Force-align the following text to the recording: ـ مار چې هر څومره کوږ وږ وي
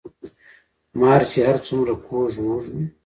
ـ 0.49 0.97
مار 0.99 1.21
چې 1.31 1.39
هر 1.47 1.57
څومره 1.67 1.93
کوږ 2.05 2.31
وږ 2.45 2.65
وي 2.73 2.85